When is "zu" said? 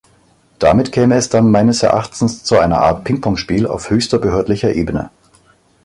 2.43-2.57